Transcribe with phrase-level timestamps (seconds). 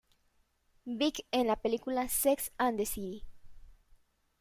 [0.99, 3.23] Big" en la película "Sex and the City".